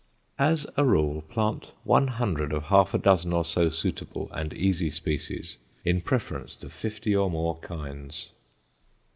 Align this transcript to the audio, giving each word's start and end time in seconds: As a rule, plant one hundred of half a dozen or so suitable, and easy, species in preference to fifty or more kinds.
As 0.39 0.65
a 0.77 0.83
rule, 0.83 1.21
plant 1.21 1.73
one 1.83 2.07
hundred 2.07 2.51
of 2.53 2.63
half 2.63 2.95
a 2.95 2.97
dozen 2.97 3.33
or 3.33 3.45
so 3.45 3.69
suitable, 3.69 4.31
and 4.33 4.51
easy, 4.51 4.89
species 4.89 5.59
in 5.85 6.01
preference 6.01 6.55
to 6.55 6.69
fifty 6.71 7.15
or 7.15 7.29
more 7.29 7.59
kinds. 7.59 8.29